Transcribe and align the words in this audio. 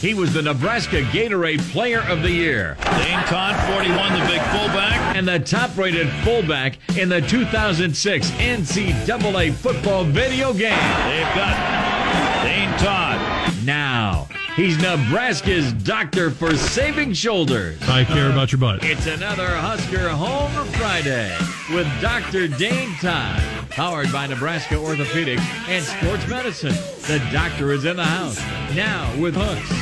He 0.00 0.14
was 0.14 0.32
the 0.32 0.42
Nebraska 0.42 1.02
Gatorade 1.02 1.60
Player 1.72 2.02
of 2.02 2.22
the 2.22 2.30
Year. 2.30 2.76
Dane 2.84 3.18
Todd, 3.24 3.56
41, 3.74 4.12
the 4.12 4.26
big 4.26 4.40
fullback. 4.42 5.16
And 5.16 5.26
the 5.26 5.40
top 5.40 5.76
rated 5.76 6.08
fullback 6.22 6.78
in 6.96 7.08
the 7.08 7.20
2006 7.20 8.30
NCAA 8.30 9.52
football 9.54 10.04
video 10.04 10.52
game. 10.52 10.70
They've 10.70 11.34
got 11.34 12.44
Dane 12.44 12.70
Todd. 12.78 13.64
Now, 13.64 14.28
he's 14.54 14.80
Nebraska's 14.80 15.72
doctor 15.72 16.30
for 16.30 16.56
saving 16.56 17.14
shoulders. 17.14 17.82
I 17.88 18.04
care 18.04 18.30
about 18.30 18.52
your 18.52 18.60
butt. 18.60 18.84
It's 18.84 19.06
another 19.06 19.48
Husker 19.48 20.08
Home 20.10 20.66
Friday 20.74 21.36
with 21.74 21.88
Dr. 22.00 22.46
Dane 22.46 22.94
Todd. 23.00 23.42
Powered 23.70 24.12
by 24.12 24.28
Nebraska 24.28 24.76
Orthopedics 24.76 25.44
and 25.68 25.84
Sports 25.84 26.26
Medicine. 26.28 26.74
The 27.08 27.18
doctor 27.32 27.72
is 27.72 27.84
in 27.84 27.96
the 27.96 28.04
house. 28.04 28.38
Now 28.74 29.12
with 29.20 29.34
hooks. 29.36 29.77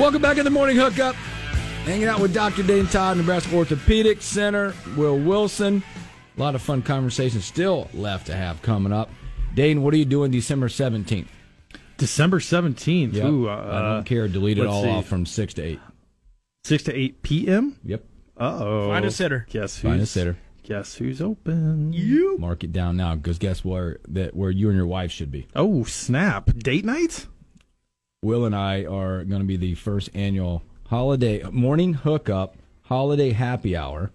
Welcome 0.00 0.22
back 0.22 0.36
to 0.36 0.42
the 0.42 0.48
morning 0.48 0.76
hookup. 0.76 1.14
Hanging 1.84 2.08
out 2.08 2.20
with 2.20 2.32
Dr. 2.32 2.62
Dane 2.62 2.86
Todd, 2.86 3.18
Nebraska 3.18 3.54
Orthopedic 3.54 4.22
Center, 4.22 4.72
Will 4.96 5.18
Wilson. 5.18 5.82
A 6.38 6.40
lot 6.40 6.54
of 6.54 6.62
fun 6.62 6.80
conversations 6.80 7.44
still 7.44 7.86
left 7.92 8.28
to 8.28 8.34
have 8.34 8.62
coming 8.62 8.94
up. 8.94 9.10
Dane, 9.52 9.82
what 9.82 9.92
are 9.92 9.98
you 9.98 10.06
doing 10.06 10.30
December 10.30 10.68
17th? 10.68 11.26
December 11.98 12.38
17th. 12.38 13.12
Yep. 13.12 13.24
Ooh, 13.26 13.50
uh, 13.50 13.68
I 13.70 13.94
don't 13.94 14.06
care. 14.06 14.26
Delete 14.26 14.56
it 14.56 14.66
all 14.66 14.84
see. 14.84 14.88
off 14.88 15.04
from 15.04 15.26
6 15.26 15.54
to 15.54 15.62
8. 15.62 15.80
6 16.64 16.82
to 16.84 16.96
8 16.96 17.22
p.m.? 17.22 17.76
Yep. 17.84 18.02
Uh 18.38 18.58
oh. 18.58 18.88
Find 18.88 19.04
a 19.04 19.10
sitter. 19.10 19.46
Guess 19.50 19.76
who's, 19.76 19.90
Find 19.90 20.00
a 20.00 20.06
sitter. 20.06 20.38
Guess 20.62 20.94
who's 20.94 21.20
open? 21.20 21.92
You. 21.92 22.38
Mark 22.38 22.64
it 22.64 22.72
down 22.72 22.96
now 22.96 23.16
because 23.16 23.38
guess 23.38 23.62
where 23.66 23.98
that 24.08 24.34
where 24.34 24.50
you 24.50 24.68
and 24.68 24.78
your 24.78 24.86
wife 24.86 25.10
should 25.10 25.30
be. 25.30 25.46
Oh, 25.54 25.84
snap. 25.84 26.46
Date 26.56 26.86
night? 26.86 27.26
Will 28.22 28.44
and 28.44 28.54
I 28.54 28.84
are 28.84 29.24
going 29.24 29.40
to 29.40 29.46
be 29.46 29.56
the 29.56 29.74
first 29.74 30.10
annual 30.12 30.62
holiday 30.88 31.42
morning 31.44 31.94
hookup 31.94 32.54
holiday 32.82 33.30
happy 33.30 33.74
hour 33.74 34.10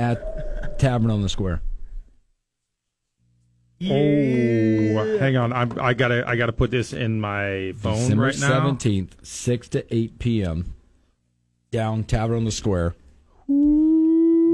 at 0.00 0.80
Tavern 0.80 1.12
on 1.12 1.22
the 1.22 1.28
Square. 1.28 1.62
Oh, 3.82 5.18
hang 5.18 5.36
on. 5.36 5.52
I'm, 5.52 5.78
I 5.80 5.94
gotta, 5.94 6.28
I 6.28 6.34
gotta 6.34 6.52
put 6.52 6.72
this 6.72 6.92
in 6.92 7.20
my 7.20 7.72
phone 7.76 7.94
December 7.94 8.24
right 8.24 8.40
now. 8.40 8.48
seventeenth, 8.48 9.16
six 9.22 9.68
to 9.68 9.94
eight 9.94 10.18
p.m. 10.18 10.74
Down 11.70 12.02
Tavern 12.02 12.38
on 12.38 12.44
the 12.44 12.50
Square. 12.50 12.96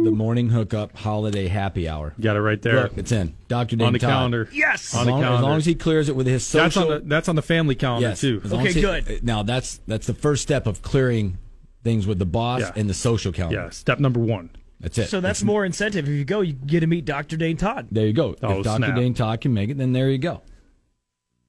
The 0.06 0.12
morning 0.12 0.50
hookup 0.50 0.96
holiday 0.96 1.48
happy 1.48 1.88
hour. 1.88 2.14
Got 2.20 2.36
it 2.36 2.40
right 2.40 2.62
there 2.62 2.84
Look, 2.84 2.96
it's 2.96 3.10
in. 3.10 3.34
Doctor 3.48 3.74
Dane 3.74 3.78
Todd. 3.78 3.86
on 3.88 3.92
the 3.92 3.98
Todd. 3.98 4.08
calendar. 4.08 4.48
Yes. 4.52 4.94
on 4.94 5.00
As 5.00 5.06
the 5.06 5.10
long, 5.10 5.24
as 5.24 5.42
long 5.42 5.56
as 5.58 5.66
he 5.66 5.74
clears 5.74 6.08
it 6.08 6.14
with 6.14 6.28
his 6.28 6.46
social. 6.46 6.62
that's 6.62 6.76
on 6.76 6.88
the 6.88 6.98
that's 7.08 7.28
on 7.28 7.34
the 7.34 7.42
family 7.42 7.74
calendar 7.74 8.10
yes, 8.10 8.20
too. 8.20 8.40
as 8.44 8.52
Okay, 8.52 8.72
he- 8.72 8.80
good. 8.80 9.10
Uh, 9.10 9.14
now 9.24 9.42
that's 9.42 9.80
that's 9.88 10.06
the 10.06 10.14
first 10.14 10.42
step 10.42 10.68
of 10.68 10.80
clearing 10.80 11.38
things 11.82 12.06
with 12.06 12.20
the 12.20 12.24
boss 12.24 12.61
Yeah. 12.61 12.70
and 12.77 12.89
the 12.89 12.95
social 12.95 13.33
calendar. 13.33 13.62
Yeah, 13.62 13.70
step 13.70 13.98
number 13.98 14.20
one. 14.20 14.50
That's 14.78 14.96
it. 14.96 15.08
So 15.08 15.20
that's 15.20 15.40
It's- 15.40 15.45
more 15.45 15.64
incentive. 15.64 16.08
If 16.08 16.14
you 16.14 16.24
go, 16.24 16.40
you 16.40 16.52
get 16.52 16.80
to 16.80 16.86
meet 16.86 17.05
Dr. 17.05 17.36
Dane 17.36 17.56
Todd. 17.56 17.89
There 17.90 18.06
you 18.06 18.12
go. 18.12 18.36
Oh, 18.45 18.58
if 18.58 18.64
Dr. 18.64 18.77
snap. 18.84 18.95
Dane 18.95 19.12
Todd 19.12 19.40
can 19.40 19.52
make 19.55 19.70
it, 19.70 19.77
then 19.77 19.92
there 19.92 20.08
you 20.08 20.18
go. 20.18 20.42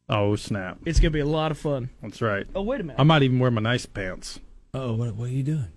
Oh 0.10 0.36
snap! 0.36 0.80
It's 0.84 1.00
going 1.00 1.12
to 1.12 1.16
be 1.16 1.20
a 1.20 1.28
lot 1.28 1.52
of 1.52 1.60
fun. 1.60 1.92
That's 2.02 2.24
right. 2.24 2.48
Oh, 2.56 2.64
wait 2.64 2.82
a 2.82 2.84
minute. 2.84 3.00
I 3.00 3.04
might 3.04 3.22
even 3.22 3.38
wear 3.38 3.52
my 3.52 3.62
nice 3.62 3.86
pants. 3.86 4.40
Oh, 4.74 4.94
what, 4.96 5.14
what 5.16 5.30
are 5.30 5.34
you 5.34 5.44
doing? 5.44 5.68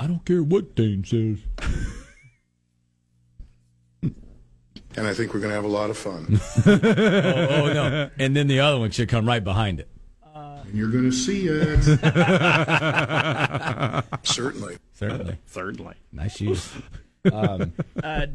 I 0.00 0.06
don't 0.06 0.24
care 0.24 0.42
what 0.42 0.74
Dane 0.74 1.04
says. 1.04 1.40
and 4.96 5.06
I 5.06 5.14
think 5.14 5.34
we're 5.34 5.40
going 5.40 5.50
to 5.50 5.56
have 5.56 5.64
a 5.64 5.68
lot 5.68 5.90
of 5.90 5.98
fun. 5.98 6.40
oh, 6.66 6.72
oh, 6.76 7.72
no. 7.72 8.10
And 8.18 8.36
then 8.36 8.46
the 8.46 8.60
other 8.60 8.78
one 8.78 8.90
should 8.90 9.08
come 9.08 9.26
right 9.26 9.42
behind 9.44 9.80
it. 9.80 9.88
and 10.34 10.74
you're 10.74 10.90
going 10.90 11.04
to 11.04 11.12
see 11.12 11.46
it. 11.48 11.82
Certainly. 14.22 14.78
Certainly. 14.94 15.36
Certainly. 15.46 15.94
Nice 16.12 16.36
shoes. 16.36 16.72
Uh, 17.26 17.66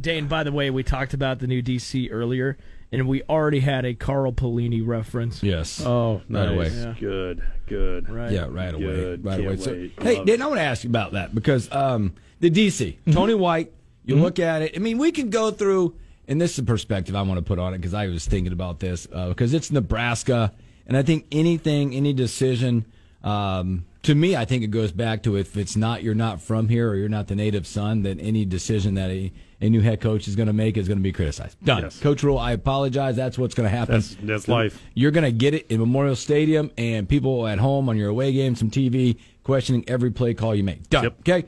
Dane, 0.02 0.28
by 0.28 0.44
the 0.44 0.52
way, 0.52 0.70
we 0.70 0.84
talked 0.84 1.14
about 1.14 1.40
the 1.40 1.48
new 1.48 1.64
DC 1.64 2.10
earlier, 2.12 2.58
and 2.92 3.08
we 3.08 3.24
already 3.30 3.62
had 3.62 3.86
a 3.86 3.94
Carl 3.94 4.34
Pelini 4.34 4.86
reference. 4.86 5.42
Yes. 5.42 5.82
Oh, 5.86 6.22
Right 6.28 6.50
away. 6.50 6.68
Yeah. 6.68 6.94
Good. 7.00 7.42
Good. 7.68 8.10
Right. 8.10 8.34
Yeah, 8.34 8.48
right 8.50 8.74
away. 8.74 8.82
Good. 8.82 9.24
Right 9.24 9.36
Can't 9.36 9.48
away. 9.48 9.56
So, 9.56 9.72
wait. 9.72 9.94
hey, 10.02 10.18
Love 10.18 10.26
Dane, 10.26 10.42
I 10.42 10.46
want 10.48 10.58
to 10.58 10.64
ask 10.64 10.84
you 10.84 10.90
about 10.90 11.14
that 11.14 11.34
because 11.34 11.72
um, 11.72 12.16
the 12.42 12.52
DC, 12.52 12.98
Tony 13.14 13.34
White, 13.34 13.72
you 14.04 14.18
look 14.18 14.40
at 14.40 14.62
it. 14.62 14.74
I 14.76 14.80
mean, 14.80 14.98
we 14.98 15.14
can 15.14 15.30
go 15.30 15.52
through, 15.52 15.96
and 16.32 16.40
this 16.40 16.54
is 16.54 16.60
a 16.60 16.64
perspective 16.64 17.14
I 17.14 17.22
want 17.24 17.40
to 17.40 17.44
put 17.44 17.60
on 17.60 17.74
it 17.74 17.80
because 17.80 17.94
I 17.94 18.08
was 18.08 18.26
thinking 18.26 18.54
about 18.54 18.80
this 18.80 19.06
uh, 19.12 19.28
because 19.30 19.54
it's 19.54 19.70
Nebraska, 19.70 20.54
and 20.88 20.96
I 20.96 21.04
think 21.04 21.28
anything, 21.30 21.94
any 21.94 22.14
decision, 22.14 22.86
um, 23.22 23.86
to 24.04 24.16
me, 24.16 24.38
I 24.38 24.46
think 24.46 24.64
it 24.64 24.68
goes 24.68 24.94
back 24.94 25.24
to 25.24 25.36
if 25.36 25.58
it's 25.58 25.76
not 25.76 26.04
you're 26.04 26.16
not 26.16 26.42
from 26.42 26.70
here 26.70 26.90
or 26.90 26.96
you're 26.96 27.10
not 27.10 27.28
the 27.28 27.36
native 27.36 27.68
son, 27.68 28.04
then 28.04 28.18
any 28.22 28.46
decision 28.46 28.96
that 28.96 29.10
a, 29.10 29.30
a 29.60 29.70
new 29.70 29.82
head 29.82 30.00
coach 30.00 30.30
is 30.30 30.38
going 30.38 30.48
to 30.48 30.54
make 30.54 30.78
is 30.78 30.88
going 30.88 31.00
to 31.00 31.04
be 31.04 31.12
criticized. 31.12 31.58
Done. 31.66 31.84
Yes. 31.84 32.00
Coach 32.00 32.24
Rhule, 32.24 32.40
I 32.40 32.54
apologize. 32.54 33.18
That's 33.18 33.38
what's 33.38 33.54
going 33.54 33.70
to 33.70 33.78
happen. 33.78 33.96
That's 33.96 34.16
that's 34.24 34.48
life. 34.48 34.82
You're 34.94 35.12
going 35.12 35.26
to 35.26 35.34
get 35.34 35.54
it 35.54 35.68
in 35.68 35.82
Memorial 35.82 36.16
Stadium 36.16 36.72
and 36.78 37.10
people 37.10 37.46
at 37.46 37.60
home 37.60 37.90
on 37.90 37.98
your 37.98 38.08
away 38.08 38.32
game, 38.32 38.56
some 38.56 38.72
TV, 38.72 39.18
questioning 39.44 39.84
every 39.90 40.12
play 40.12 40.34
call 40.34 40.56
you 40.56 40.64
make. 40.64 40.90
Done. 40.90 41.04
Yep. 41.04 41.20
Okay. 41.20 41.48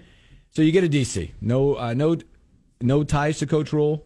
So 0.49 0.61
you 0.61 0.73
get 0.73 0.83
a 0.83 0.89
DC. 0.89 1.31
No, 1.39 1.75
uh, 1.75 1.93
no, 1.93 2.17
no 2.81 3.05
ties 3.05 3.39
to 3.39 3.47
Coach 3.47 3.71
Rhule, 3.71 4.05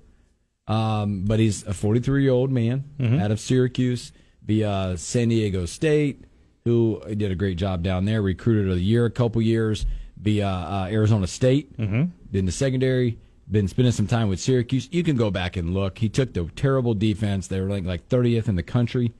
um, 0.68 1.24
but 1.26 1.40
he's 1.40 1.66
a 1.66 1.74
43 1.74 2.24
year 2.24 2.32
old 2.32 2.52
man 2.52 2.84
out 3.22 3.32
of 3.32 3.40
Syracuse 3.40 4.12
via 4.46 4.98
San 4.98 5.30
Diego 5.30 5.66
State, 5.66 6.24
who 6.66 7.02
did 7.16 7.32
a 7.32 7.36
great 7.36 7.58
job 7.58 7.84
down 7.84 8.06
there. 8.06 8.22
Recruited 8.22 8.70
of 8.70 8.76
the 8.76 8.84
year 8.84 9.06
a 9.06 9.12
couple 9.12 9.42
years 9.42 9.86
via 10.18 10.48
uh, 10.48 10.88
Arizona 10.90 11.28
State. 11.28 11.78
Mm-hmm. 11.78 12.06
In 12.36 12.46
the 12.46 12.52
secondary, 12.52 13.18
been 13.50 13.68
spending 13.68 13.94
some 13.94 14.08
time 14.08 14.28
with 14.28 14.40
Syracuse. 14.40 14.90
You 14.92 15.04
can 15.04 15.16
go 15.16 15.32
back 15.32 15.56
and 15.56 15.74
look. 15.74 16.00
He 16.00 16.10
took 16.10 16.34
the 16.34 16.46
terrible 16.56 16.94
defense. 16.94 17.48
They 17.48 17.62
were 17.62 17.70
like 17.70 17.86
like 17.86 18.10
30th 18.10 18.48
in 18.48 18.56
the 18.56 18.64
country. 18.64 19.14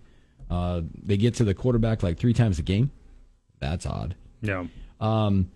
Uh, 0.50 0.82
they 1.04 1.18
get 1.18 1.36
to 1.36 1.44
the 1.44 1.54
quarterback 1.54 2.04
like 2.04 2.18
three 2.18 2.34
times 2.34 2.60
a 2.60 2.62
game. 2.62 2.92
That's 3.60 3.86
odd. 3.86 4.16
Yeah. 4.42 4.66
Um, 5.00 5.52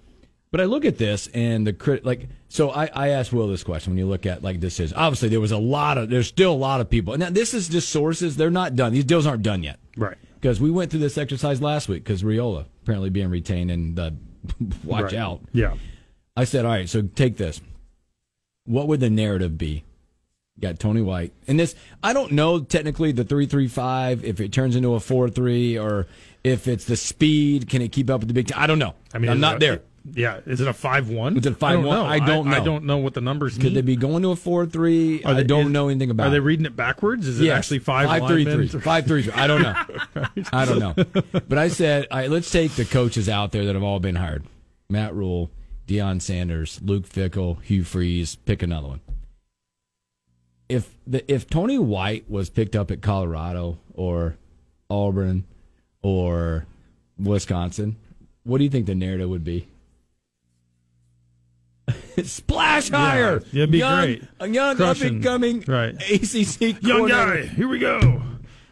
but 0.52 0.60
I 0.60 0.66
look 0.66 0.84
at 0.86 0.98
this 0.98 1.28
and 1.34 1.66
the 1.66 1.72
crit 1.74 2.06
like 2.06 2.28
so. 2.50 2.70
I, 2.72 2.90
I 2.94 3.08
asked 3.10 3.32
Will 3.32 3.48
this 3.48 3.64
question 3.64 3.92
when 3.94 3.98
you 3.98 4.06
look 4.06 4.26
at 4.26 4.44
like 4.44 4.60
this 4.60 4.80
is 4.80 4.92
Obviously, 4.94 5.30
there 5.30 5.40
was 5.40 5.52
a 5.54 5.58
lot 5.58 5.98
of 5.98 6.10
there's 6.10 6.28
still 6.28 6.52
a 6.52 6.54
lot 6.54 6.82
of 6.82 6.90
people. 6.90 7.18
Now 7.18 7.30
this 7.30 7.54
is 7.54 7.70
just 7.70 7.90
sources. 7.90 8.36
They're 8.36 8.52
not 8.52 8.76
done. 8.76 8.92
These 8.94 9.06
deals 9.06 9.26
aren't 9.26 9.44
done 9.44 9.64
yet 9.64 9.80
Right. 9.96 10.18
because 10.36 10.60
we 10.60 10.70
went 10.70 10.92
through 10.92 11.00
this 11.00 11.18
exercise 11.18 11.62
last 11.62 11.88
week 11.88 12.04
because 12.04 12.22
Raiola 12.22 12.66
apparently 12.84 13.10
being 13.10 13.30
retained 13.30 13.72
and 13.72 13.98
uh, 13.98 14.12
watch 14.84 15.04
Right. 15.06 15.14
out. 15.16 15.42
Yeah. 15.54 15.76
I 16.36 16.44
said, 16.44 16.66
all 16.66 16.72
right, 16.72 16.88
so 16.90 17.02
take 17.02 17.38
this. 17.38 17.62
What 18.66 18.88
would 18.90 19.00
the 19.00 19.10
narrative 19.10 19.58
be? 19.58 19.84
You 20.58 20.62
got 20.62 20.80
Tony 20.80 21.02
White. 21.02 21.34
And 21.48 21.60
this, 21.60 21.76
I 22.04 22.14
don't 22.14 22.32
know 22.34 22.60
technically 22.62 23.12
the 23.12 23.24
335, 23.24 24.24
if 24.24 24.40
it 24.40 24.52
turns 24.54 24.76
into 24.76 24.94
a 24.96 25.00
4 25.00 25.30
3 25.30 25.78
or 25.78 26.08
if 26.44 26.68
it's 26.68 26.86
the 26.86 26.96
speed. 26.96 27.70
Can 27.70 27.82
it 27.82 27.92
keep 27.92 28.10
up 28.10 28.20
with 28.22 28.28
the 28.28 28.34
big 28.34 28.48
time? 28.48 28.62
I 28.64 28.68
don't 28.68 28.80
know. 28.80 28.96
I 29.14 29.18
mean, 29.18 29.30
I'm 29.32 29.40
not 29.40 29.56
it- 29.56 29.60
there. 29.62 29.82
Yeah. 30.14 30.40
Is 30.48 30.60
it 30.62 30.68
a 30.68 30.74
five 30.74 31.10
one? 31.10 31.38
Is 31.38 31.46
it 31.46 31.54
a 31.54 31.56
5-1? 31.56 32.06
I 32.06 32.20
don't 32.20 32.48
I, 32.48 32.58
know. 32.58 32.66
don't 32.66 32.86
know 32.86 32.98
what 32.98 33.14
the 33.14 33.22
numbers 33.22 33.54
Could 33.56 33.66
mean. 33.66 33.74
they 33.76 33.82
be 33.82 33.96
going 33.96 34.24
to 34.24 34.32
a 34.32 34.36
4 34.36 34.66
3? 34.66 35.24
Are 35.24 35.32
I 35.32 35.34
they- 35.36 35.44
don't 35.44 35.68
is- 35.68 35.72
know 35.72 35.90
anything 35.90 36.10
about 36.10 36.24
it? 36.24 36.28
Are 36.28 36.32
they 36.32 36.38
it. 36.38 36.42
reading 36.42 36.66
it 36.66 36.76
backwards? 36.76 37.28
Is 37.28 37.40
it 37.40 37.46
Yes. 37.46 37.58
actually 37.60 37.80
five, 37.80 38.08
five 38.08 38.28
three 38.28 38.44
linemen? 38.46 38.68
three 38.68 38.80
five 38.82 39.06
three 39.06 39.22
three. 39.24 39.34
I 39.34 39.46
don't 39.48 39.62
know. 39.62 39.76
I 40.54 40.66
don't 40.66 40.80
know. 40.80 40.94
But 41.48 41.58
I 41.58 41.68
said, 41.68 42.08
all 42.10 42.18
right, 42.18 42.30
let's 42.32 42.50
take 42.50 42.72
the 42.72 42.86
coaches 42.86 43.30
out 43.30 43.52
there 43.52 43.66
that 43.66 43.76
have 43.76 43.84
all 43.84 44.00
been 44.00 44.16
hired: 44.16 44.44
Matt 44.90 45.14
Rhule, 45.14 45.52
Deion 45.88 46.20
Sanders, 46.22 46.80
Luke 46.84 47.08
Fickell, 47.08 47.62
Hugh 47.62 47.84
Freeze. 47.84 48.36
Pick 48.36 48.64
another 48.64 48.88
one. 48.88 49.02
If 50.68 50.96
the 51.06 51.30
if 51.32 51.50
Tony 51.50 51.78
White 51.78 52.30
was 52.30 52.50
picked 52.50 52.76
up 52.76 52.92
at 52.92 53.02
Colorado 53.02 53.78
or 53.94 54.38
Auburn 54.90 55.44
or 56.02 56.66
Wisconsin, 57.20 57.98
what 58.44 58.58
do 58.58 58.64
you 58.64 58.70
think 58.70 58.86
the 58.86 58.96
narrative 58.96 59.30
would 59.30 59.44
be? 59.44 59.68
Splash 62.24 62.90
hire. 62.90 63.42
Yeah, 63.52 63.64
it'd 63.64 63.72
be 63.72 63.80
young, 63.80 64.00
great. 64.02 64.24
A 64.40 64.48
young 64.48 64.82
up 64.82 65.02
and 65.02 65.24
coming 65.24 65.64
Right. 65.68 65.96
ACC 65.96 66.82
Young 66.84 67.08
guy. 67.08 67.46
Here 67.46 67.68
we 67.68 67.80
go. 67.80 68.22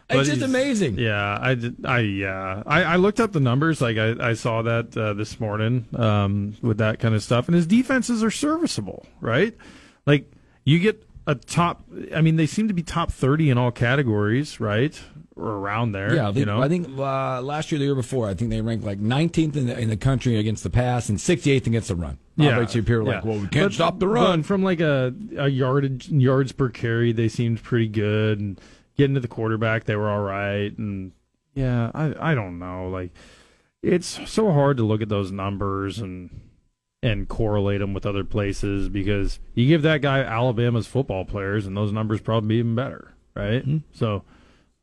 But 0.08 0.26
just 0.26 0.42
amazing. 0.42 0.98
Yeah, 0.98 1.38
I. 1.40 1.56
I 1.84 1.98
yeah, 2.00 2.62
I, 2.66 2.82
I 2.82 2.96
looked 2.96 3.20
up 3.20 3.32
the 3.32 3.40
numbers. 3.40 3.80
Like 3.80 3.96
I, 3.96 4.30
I 4.30 4.32
saw 4.34 4.62
that 4.62 4.96
uh, 4.96 5.14
this 5.14 5.38
morning 5.38 5.86
um, 5.94 6.56
with 6.62 6.78
that 6.78 6.98
kind 6.98 7.14
of 7.14 7.22
stuff, 7.22 7.46
and 7.46 7.54
his 7.54 7.66
defenses 7.66 8.24
are 8.24 8.30
serviceable, 8.30 9.06
right? 9.20 9.56
Like 10.06 10.30
you 10.64 10.80
get 10.80 11.04
a 11.26 11.34
top. 11.34 11.84
I 12.14 12.20
mean, 12.20 12.36
they 12.36 12.46
seem 12.46 12.68
to 12.68 12.74
be 12.74 12.82
top 12.82 13.12
thirty 13.12 13.50
in 13.50 13.58
all 13.58 13.70
categories, 13.70 14.58
right, 14.60 14.98
or 15.36 15.46
around 15.46 15.92
there. 15.92 16.14
Yeah, 16.14 16.26
think, 16.26 16.36
you 16.38 16.46
know. 16.46 16.62
I 16.62 16.68
think 16.68 16.86
uh, 16.98 17.40
last 17.42 17.70
year, 17.70 17.78
the 17.78 17.84
year 17.84 17.94
before, 17.94 18.28
I 18.28 18.34
think 18.34 18.50
they 18.50 18.60
ranked 18.60 18.84
like 18.84 19.00
19th 19.00 19.56
in 19.56 19.66
the, 19.66 19.78
in 19.78 19.88
the 19.90 19.96
country 19.96 20.36
against 20.36 20.62
the 20.62 20.70
pass 20.70 21.08
and 21.08 21.18
68th 21.18 21.66
against 21.66 21.88
the 21.88 21.94
run. 21.96 22.18
Yeah, 22.36 22.58
Obviously, 22.58 22.94
are 22.94 23.04
like, 23.04 23.22
yeah. 23.22 23.28
well, 23.30 23.38
we 23.38 23.48
can't 23.48 23.66
But- 23.66 23.72
stop 23.74 23.98
the 23.98 24.08
run. 24.08 24.42
from 24.42 24.62
like 24.62 24.80
a, 24.80 25.14
a 25.36 25.48
yardage 25.48 26.08
yards 26.08 26.52
per 26.52 26.68
carry. 26.70 27.12
They 27.12 27.28
seemed 27.28 27.62
pretty 27.62 27.88
good, 27.88 28.40
and 28.40 28.60
getting 28.96 29.14
to 29.14 29.20
the 29.20 29.28
quarterback, 29.28 29.84
they 29.84 29.96
were 29.96 30.08
all 30.08 30.22
right. 30.22 30.76
And 30.78 31.12
yeah, 31.54 31.90
I 31.94 32.32
I 32.32 32.34
don't 32.34 32.58
know. 32.58 32.88
Like 32.88 33.12
it's 33.82 34.20
so 34.30 34.52
hard 34.52 34.76
to 34.78 34.82
look 34.84 35.00
at 35.02 35.08
those 35.08 35.30
numbers 35.32 35.98
and 35.98 36.30
and 37.02 37.28
correlate 37.28 37.80
them 37.80 37.94
with 37.94 38.04
other 38.06 38.24
places 38.24 38.88
because 38.88 39.38
you 39.54 39.66
give 39.66 39.82
that 39.82 40.02
guy 40.02 40.20
Alabama's 40.20 40.86
football 40.86 41.24
players, 41.24 41.66
and 41.66 41.76
those 41.76 41.92
numbers 41.92 42.20
probably 42.20 42.56
even 42.58 42.74
better, 42.74 43.14
right? 43.34 43.64
So. 43.92 44.22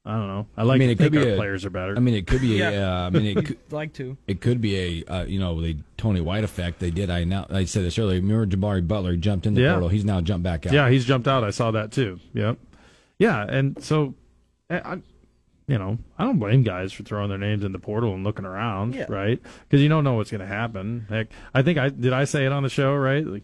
I 0.06 0.12
don't 0.14 0.28
know. 0.30 0.48
I 0.56 0.64
like 0.64 0.80
mean, 0.80 0.88
to 0.88 0.94
it 0.94 0.98
could 1.00 1.12
think 1.12 1.26
be 1.26 1.32
a- 1.32 1.36
players 1.36 1.66
are 1.66 1.70
better. 1.70 1.94
I 1.94 2.00
mean, 2.00 2.14
it 2.16 2.28
could 2.28 2.40
be. 2.40 2.62
A, 2.62 2.72
Yeah. 2.72 3.02
uh, 3.04 3.08
I 3.08 3.10
mean, 3.10 3.38
it 3.38 3.46
could, 3.46 3.58
like 3.72 3.92
to. 3.96 4.16
it 4.26 4.40
could 4.40 4.62
be 4.62 5.04
a 5.06 5.12
uh, 5.14 5.24
you 5.26 5.38
know 5.38 5.60
the 5.62 5.76
Tony 5.98 6.22
White 6.22 6.46
effect. 6.46 6.80
They 6.80 6.92
did. 6.92 7.10
I 7.10 7.26
now 7.26 7.46
I 7.50 7.66
said 7.66 7.84
this 7.84 8.00
earlier. 8.00 8.22
Remember 8.22 8.46
Jimari 8.48 8.88
Butler 8.88 9.18
jumped 9.18 9.46
in 9.46 9.54
the 9.54 9.64
Yeah. 9.64 9.74
portal. 9.74 9.90
He's 9.90 10.06
now 10.06 10.22
jumped 10.22 10.44
back 10.46 10.66
out. 10.66 10.72
Yeah, 10.72 10.90
he's 10.90 11.04
jumped 11.04 11.28
out. 11.28 11.44
I 11.44 11.50
saw 11.50 11.72
that 11.72 11.92
too. 11.92 12.22
Yep. 12.34 12.58
Yeah, 13.20 13.44
and 13.50 13.84
so, 13.84 14.14
I, 14.70 14.78
I- 14.94 15.02
you 15.68 15.78
know, 15.78 15.98
I 16.18 16.24
don't 16.24 16.40
blame 16.40 16.64
guys 16.64 16.94
for 16.94 17.04
throwing 17.04 17.30
their 17.30 17.38
names 17.38 17.64
in 17.64 17.72
the 17.74 17.80
portal 17.80 18.14
and 18.14 18.24
looking 18.24 18.46
around, 18.46 18.96
Yeah. 18.96 19.06
right? 19.10 19.40
Because 19.68 19.82
you 19.82 19.90
don't 19.90 20.04
know 20.06 20.14
what's 20.14 20.32
going 20.32 20.42
to 20.42 20.48
happen. 20.48 21.06
Heck, 21.10 21.28
I 21.54 21.62
think 21.62 21.78
I 21.78 21.90
did. 21.90 22.14
I 22.14 22.24
say 22.24 22.46
it 22.46 22.52
on 22.52 22.64
the 22.64 22.70
show, 22.70 22.96
right? 22.96 23.26
Like, 23.26 23.44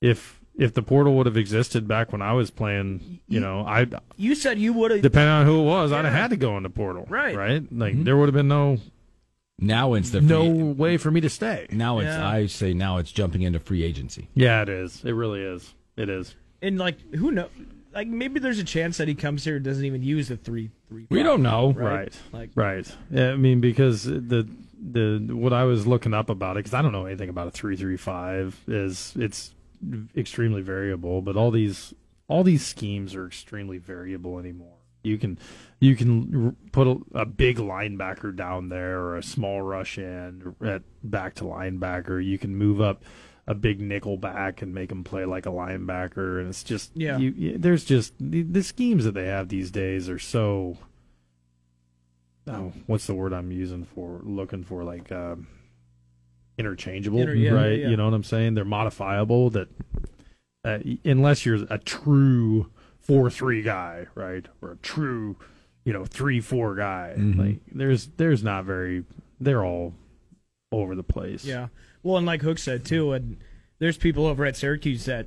if 0.00 0.40
if 0.58 0.74
the 0.74 0.82
portal 0.82 1.14
would 1.16 1.24
have 1.26 1.36
existed 1.38 1.88
back 1.88 2.12
when 2.12 2.20
I 2.20 2.32
was 2.34 2.50
playing, 2.50 3.20
you 3.26 3.40
know, 3.40 3.60
I 3.66 3.86
You 4.16 4.34
said 4.34 4.58
you 4.58 4.72
would 4.74 4.90
have. 4.90 5.00
depending 5.02 5.30
on 5.30 5.46
who 5.46 5.60
it 5.60 5.64
was, 5.64 5.92
I'd 5.92 6.04
have 6.04 6.12
had 6.12 6.30
to 6.30 6.36
go 6.36 6.56
in 6.58 6.62
the 6.62 6.68
portal, 6.70 7.06
Right. 7.08 7.34
Right? 7.34 7.62
Like, 7.72 7.94
mm-hmm. 7.94 8.04
there 8.04 8.16
would 8.18 8.26
have 8.26 8.34
been 8.34 8.48
no 8.48 8.76
Now 9.58 9.94
it's 9.94 10.10
the 10.10 10.20
no 10.20 10.44
free, 10.44 10.62
way 10.72 10.96
for 10.98 11.10
me 11.10 11.20
to 11.22 11.30
stay. 11.30 11.68
Now 11.70 12.00
it's 12.00 12.06
Yeah. 12.06 12.28
I 12.28 12.46
say 12.46 12.74
now 12.74 12.98
it's 12.98 13.12
jumping 13.12 13.42
into 13.42 13.60
free 13.60 13.82
agency. 13.82 14.28
Yeah, 14.34 14.60
it 14.62 14.68
is. 14.68 15.02
It 15.04 15.12
really 15.12 15.40
is. 15.42 15.72
It 15.96 16.08
is. 16.10 16.34
and 16.60 16.78
like, 16.78 16.98
who 17.14 17.30
knows? 17.30 17.48
Like, 17.94 18.08
maybe 18.08 18.38
there's 18.40 18.58
a 18.58 18.64
chance 18.64 18.96
that 18.98 19.06
he 19.08 19.14
comes 19.14 19.44
here 19.44 19.56
and 19.56 19.64
doesn't 19.64 19.84
even 19.84 20.02
use 20.02 20.28
the 20.28 20.36
three 20.36 20.70
three. 20.92 21.06
We 21.10 21.22
don't 21.22 21.42
know. 21.42 21.72
Right. 21.72 22.16
Like, 22.32 22.50
Right. 22.54 22.90
Yeah, 23.10 23.32
I 23.32 23.36
mean, 23.36 23.60
because 23.60 24.04
the 24.04 24.48
the 24.80 25.28
what 25.32 25.52
I 25.52 25.64
was 25.64 25.86
looking 25.86 26.14
up 26.14 26.28
about 26.28 26.56
it, 26.56 26.60
because 26.60 26.74
I 26.74 26.82
don't 26.82 26.92
know 26.92 27.06
anything 27.06 27.28
about 27.28 27.48
a 27.48 27.50
three 27.50 27.76
three 27.76 27.96
five, 27.96 28.58
is 28.66 29.14
it's 29.16 29.54
extremely 30.16 30.62
variable. 30.62 31.22
But 31.22 31.36
all 31.36 31.50
these 31.50 31.94
all 32.28 32.42
these 32.44 32.64
schemes 32.64 33.14
are 33.14 33.26
extremely 33.26 33.78
variable 33.78 34.38
anymore. 34.38 34.76
You 35.02 35.18
can 35.18 35.38
you 35.80 35.96
can 35.96 36.46
r- 36.46 36.54
put 36.70 36.86
a, 36.86 37.20
a 37.20 37.26
big 37.26 37.58
linebacker 37.58 38.34
down 38.34 38.68
there 38.68 39.00
or 39.00 39.16
a 39.16 39.22
small 39.22 39.60
rush 39.60 39.98
end 39.98 40.54
at 40.64 40.82
back 41.02 41.34
to 41.36 41.44
linebacker. 41.44 42.24
You 42.24 42.38
can 42.38 42.54
move 42.56 42.80
up 42.80 43.04
a 43.46 43.54
big 43.54 43.80
nickel 43.80 44.16
back 44.16 44.62
and 44.62 44.72
make 44.72 44.90
him 44.92 45.02
play 45.04 45.24
like 45.24 45.46
a 45.46 45.50
linebacker, 45.50 46.38
and 46.40 46.48
it's 46.48 46.62
just 46.62 46.92
Yeah. 46.94 47.18
You, 47.18 47.30
you, 47.36 47.58
there's 47.58 47.84
just 47.84 48.14
the, 48.20 48.42
the 48.42 48.62
schemes 48.62 49.04
that 49.04 49.12
they 49.14 49.26
have 49.26 49.48
these 49.48 49.70
days 49.70 50.08
are 50.08 50.18
so 50.18 50.78
oh, 52.48 52.72
what's 52.86 53.06
the 53.06 53.14
word 53.14 53.32
I'm 53.32 53.50
using 53.50 53.84
for 53.84 54.20
looking 54.22 54.64
for 54.64 54.84
like 54.84 55.10
um, 55.12 55.46
interchangeable, 56.58 57.20
Inter- 57.20 57.34
yeah, 57.34 57.50
right? 57.50 57.78
yeah. 57.78 57.88
You 57.88 57.96
know 57.96 58.04
what 58.06 58.14
I'm 58.14 58.24
saying? 58.24 58.54
They're 58.54 58.64
modifiable. 58.64 59.50
That 59.50 59.68
uh, 60.64 60.78
unless 61.04 61.44
you're 61.46 61.64
a 61.70 61.78
true 61.78 62.70
four 63.00 63.30
three 63.30 63.62
guy, 63.62 64.06
right, 64.14 64.46
or 64.60 64.72
a 64.72 64.76
true 64.76 65.36
you 65.84 65.92
know 65.92 66.04
three 66.04 66.40
four 66.40 66.74
guy, 66.76 67.14
Mm-hmm. 67.18 67.40
like 67.40 67.60
there's 67.72 68.08
there's 68.16 68.42
not 68.44 68.64
very. 68.64 69.04
They're 69.40 69.64
all 69.64 69.94
over 70.70 70.94
the 70.94 71.02
place. 71.02 71.44
Yeah. 71.44 71.68
Well, 72.02 72.16
and 72.16 72.26
like 72.26 72.42
Hook 72.42 72.58
said 72.58 72.84
too, 72.84 73.12
and 73.12 73.36
there's 73.78 73.96
people 73.96 74.26
over 74.26 74.44
at 74.44 74.56
Syracuse 74.56 75.04
that 75.06 75.26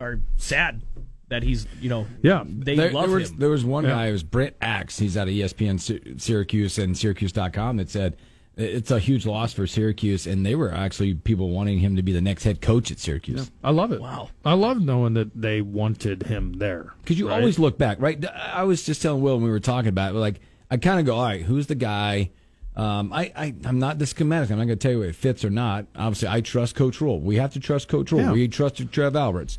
are 0.00 0.20
sad 0.36 0.82
that 1.28 1.42
he's, 1.42 1.66
you 1.80 1.88
know, 1.88 2.06
Yeah. 2.22 2.44
they 2.46 2.76
There, 2.76 2.92
love 2.92 3.08
there 3.08 3.18
was, 3.18 3.30
him. 3.30 3.38
there 3.38 3.50
was 3.50 3.64
one 3.64 3.84
Yeah. 3.84 3.90
guy, 3.90 4.06
it 4.06 4.12
was 4.12 4.22
Brent 4.22 4.54
Axe. 4.60 4.98
He's 4.98 5.16
out 5.16 5.26
of 5.28 5.34
ESPN 5.34 5.78
Syracuse 6.20 6.78
and 6.78 6.96
Syracuse.com 6.96 7.78
that 7.78 7.90
said 7.90 8.16
it's 8.56 8.90
a 8.90 8.98
huge 8.98 9.26
loss 9.26 9.52
for 9.52 9.66
Syracuse, 9.66 10.26
and 10.26 10.46
they 10.46 10.54
were 10.54 10.72
actually 10.72 11.14
people 11.14 11.50
wanting 11.50 11.78
him 11.80 11.96
to 11.96 12.02
be 12.02 12.12
the 12.12 12.20
next 12.22 12.44
head 12.44 12.60
coach 12.62 12.90
at 12.90 12.98
Syracuse. 12.98 13.50
I 13.62 13.70
love 13.70 13.92
it. 13.92 14.00
Wow. 14.00 14.30
I 14.44 14.54
love 14.54 14.80
knowing 14.80 15.14
that 15.14 15.38
they 15.38 15.60
wanted 15.60 16.22
him 16.22 16.54
there. 16.54 16.94
Because 17.02 17.18
you 17.18 17.28
right? 17.28 17.38
always 17.40 17.58
look 17.58 17.76
back, 17.76 18.00
right? 18.00 18.24
I 18.26 18.62
was 18.62 18.84
just 18.84 19.02
telling 19.02 19.20
Will 19.20 19.34
when 19.36 19.44
we 19.44 19.50
were 19.50 19.60
talking 19.60 19.88
about 19.90 20.14
it, 20.14 20.18
like 20.18 20.40
I 20.70 20.76
kind 20.78 21.00
of 21.00 21.06
go, 21.06 21.16
all 21.16 21.24
right, 21.24 21.42
who's 21.42 21.66
the 21.66 21.74
guy? 21.74 22.30
Um, 22.76 23.12
I, 23.12 23.32
I 23.34 23.54
I'm 23.64 23.78
not 23.78 23.98
this 23.98 24.10
schematic. 24.10 24.50
I'm 24.50 24.58
not 24.58 24.66
going 24.66 24.78
to 24.78 24.82
tell 24.82 24.92
you 24.92 25.02
if 25.02 25.10
it 25.10 25.16
fits 25.16 25.44
or 25.44 25.50
not. 25.50 25.86
Obviously, 25.96 26.28
I 26.28 26.40
trust 26.42 26.74
Coach 26.74 27.00
Rhule. 27.00 27.20
We 27.20 27.36
have 27.36 27.52
to 27.54 27.60
trust 27.60 27.88
Coach 27.88 28.12
Rhule. 28.12 28.20
Yeah. 28.22 28.32
We 28.32 28.48
trust 28.48 28.76
Trev 28.92 29.16
Alberts. 29.16 29.56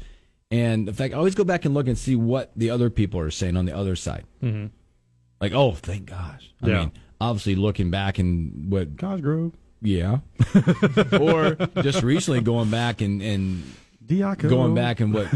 And 0.51 0.87
in 0.87 0.93
fact, 0.93 1.13
I 1.13 1.17
always 1.17 1.35
go 1.35 1.43
back 1.43 1.65
and 1.65 1.73
look 1.73 1.87
and 1.87 1.97
see 1.97 2.15
what 2.15 2.51
the 2.55 2.69
other 2.69 2.89
people 2.89 3.19
are 3.19 3.31
saying 3.31 3.57
on 3.57 3.65
the 3.65 3.75
other 3.75 3.95
side. 3.95 4.23
Mm-hmm. 4.43 4.67
Like, 5.41 5.51
oh, 5.53 5.71
thank 5.73 6.05
gosh. 6.05 6.53
I 6.61 6.67
Yeah. 6.67 6.79
mean, 6.79 6.91
obviously 7.19 7.55
looking 7.55 7.89
back 7.91 8.17
and 8.19 8.71
what, 8.71 8.97
Cosgrove, 8.97 9.53
yeah, 9.81 10.19
or 11.19 11.55
just 11.81 12.01
recently 12.03 12.41
going 12.41 12.69
back 12.71 13.01
and 13.01 13.21
and 13.21 13.63
Diaco. 14.05 14.49
going 14.49 14.73
back 14.73 14.99
and 14.99 15.13
what 15.13 15.27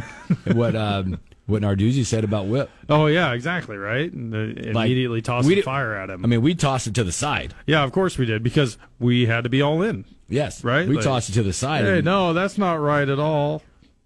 what 0.54 0.76
um, 0.76 1.20
what 1.48 1.62
Narduzzi 1.62 2.06
said 2.06 2.24
about 2.24 2.46
Whip. 2.48 2.70
Oh 2.90 3.08
yeah, 3.08 3.34
exactly 3.34 3.78
right. 3.78 4.12
And, 4.12 4.34
uh, 4.34 4.38
immediately 4.62 5.22
toss 5.22 5.46
we 5.46 5.56
the 5.56 5.62
fire 5.62 5.94
at 5.96 6.10
him. 6.10 6.24
I 6.24 6.28
mean, 6.28 6.42
we 6.42 6.56
tossed 6.56 6.88
it 6.88 6.96
to 6.96 7.04
the 7.04 7.12
side. 7.12 7.54
yeah, 7.66 7.84
of 7.84 7.92
course 7.92 8.18
we 8.18 8.26
did 8.26 8.44
because 8.44 8.78
we 9.00 9.26
had 9.26 9.44
to 9.44 9.50
be 9.50 9.62
all 9.62 9.82
in. 9.82 10.06
Yes, 10.30 10.64
Right? 10.64 10.88
We 10.88 10.96
Like, 10.96 11.04
tossed 11.04 11.30
it 11.30 11.34
to 11.34 11.44
the 11.44 11.52
side. 11.54 11.84
Hey, 11.84 11.98
and- 11.98 12.06
no, 12.06 12.32
that's 12.34 12.58
not 12.58 12.76
right 12.80 13.08
at 13.10 13.20
all. 13.20 13.62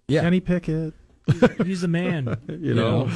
yeah, 0.08 0.22
Kenny 0.22 0.40
Pickett. 0.40 0.94
He's 1.64 1.82
a 1.82 1.88
man. 1.88 2.36
You 2.48 2.74
know, 2.74 3.08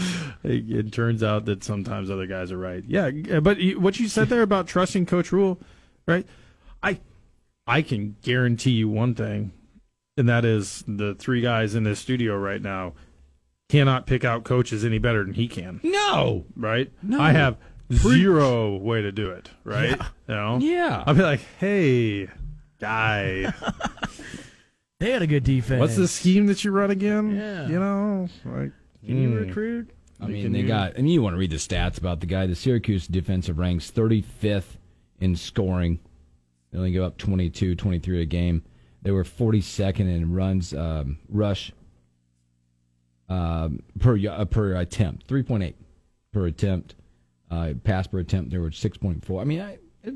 it, 0.45 0.71
it 0.71 0.93
turns 0.93 1.23
out 1.23 1.45
that 1.47 1.63
sometimes 1.65 2.11
other 2.11 2.27
guys 2.27 2.51
are 2.53 2.59
right. 2.59 2.85
Yeah, 2.87 3.11
but 3.41 3.59
what 3.77 3.99
you 4.01 4.07
said 4.09 4.29
there 4.29 4.43
about 4.43 4.67
trusting 4.69 5.07
Coach 5.07 5.33
Rhule, 5.33 5.59
right? 6.07 6.27
I 6.83 7.01
I 7.67 7.83
can 7.83 8.17
guarantee 8.23 8.73
you 8.73 8.89
one 8.89 9.15
thing, 9.15 9.53
and 10.17 10.29
that 10.29 10.45
is 10.45 10.83
the 10.89 11.15
three 11.15 11.41
guys 11.41 11.75
in 11.75 11.85
this 11.85 11.99
studio 12.01 12.37
right 12.37 12.61
now 12.63 12.95
cannot 13.71 14.07
pick 14.07 14.25
out 14.25 14.45
coaches 14.45 14.85
any 14.85 14.99
better 14.99 15.25
than 15.25 15.35
he 15.35 15.49
can. 15.49 15.81
no, 15.83 16.45
right? 16.57 16.93
No. 17.03 17.21
I 17.21 17.33
have 17.33 17.57
zero 17.93 18.77
way 18.77 19.03
to 19.03 19.13
do 19.13 19.31
it, 19.31 19.51
right? 19.65 19.99
You 20.29 20.35
know? 20.35 20.59
yeah. 20.61 21.05
I'll 21.07 21.15
be 21.15 21.23
like, 21.23 21.41
hey, 21.59 22.29
guy, 22.81 23.53
They 25.01 25.13
had 25.13 25.23
a 25.23 25.27
good 25.27 25.45
defense. 25.45 25.81
what's 25.81 25.97
the 25.97 26.07
scheme 26.07 26.47
that 26.47 26.63
you 26.63 26.73
run 26.73 26.91
again? 26.91 27.35
Yeah. 27.35 27.67
You 27.69 27.81
know, 27.81 28.29
like, 28.45 28.73
Can 29.07 29.23
you 29.23 29.31
mm. 29.31 29.47
recruit? 29.47 29.91
I 30.21 30.27
mean, 30.27 30.43
Can 30.43 30.53
they 30.53 30.61
you- 30.61 30.69
got, 30.69 30.97
mean, 30.97 31.07
you 31.07 31.23
want 31.23 31.35
to 31.35 31.39
read 31.39 31.51
the 31.51 31.57
stats 31.57 31.97
about 31.97 32.21
the 32.21 32.27
guy. 32.27 32.47
The 32.47 32.55
Syracuse 32.55 33.07
defensive 33.07 33.59
ranks 33.59 33.91
35th 33.91 34.77
in 35.19 35.37
scoring. 35.37 36.01
They 36.71 36.79
only 36.79 36.91
give 36.91 37.03
up 37.03 37.17
22, 37.17 37.77
23 37.77 38.21
a 38.23 38.27
game. 38.27 38.63
They 39.03 39.11
were 39.11 39.25
42nd 39.25 40.01
in 40.01 40.35
runs, 40.35 40.75
um, 40.75 41.19
rush 41.31 41.73
um, 43.31 43.81
per 43.99 44.19
uh, 44.19 44.45
per 44.45 44.75
attempt, 44.75 45.27
3.8 45.29 45.75
per 46.33 46.47
attempt. 46.47 46.95
Uh, 47.51 47.75
pass 47.83 48.07
per 48.07 48.19
attempt, 48.21 48.51
There 48.51 48.61
were 48.61 48.71
6.4. 48.71 49.41
I 49.41 49.45
mean, 49.45 49.61
I, 49.61 49.79
it, 50.05 50.15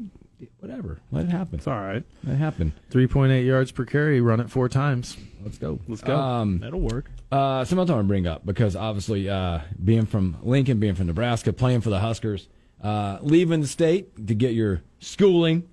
whatever. 0.61 1.01
Let 1.11 1.25
it 1.25 1.31
happen. 1.31 1.57
It's 1.59 1.67
all 1.67 1.81
right. 1.81 2.05
Let 2.23 2.35
it 2.35 2.39
happen. 2.39 2.73
3.8 2.93 3.45
yards 3.45 3.73
per 3.73 3.85
carry, 3.85 4.21
run 4.21 4.39
it 4.39 4.51
four 4.51 4.69
times. 4.69 5.17
Let's 5.43 5.59
go. 5.59 5.81
Let's 5.89 6.03
go. 6.03 6.17
Um, 6.17 6.61
That'll 6.61 6.81
work. 6.81 7.11
Uh, 7.33 7.65
something 7.65 7.91
I 7.91 7.95
want 7.95 8.05
to 8.05 8.09
bring 8.09 8.29
up 8.29 8.47
because 8.47 8.77
obviously, 8.77 9.29
uh, 9.29 9.61
being 9.83 10.07
from 10.07 10.37
Lincoln, 10.43 10.79
being 10.79 10.95
from 10.95 11.09
Nebraska, 11.09 11.53
playing 11.53 11.81
for 11.81 11.91
the 11.91 11.99
Huskers, 11.99 12.49
uh, 12.83 13.19
leaving 13.23 13.61
the 13.61 13.67
state 13.67 14.27
to 14.29 14.35
get 14.35 14.53
your 14.53 14.83
schooling 15.01 15.69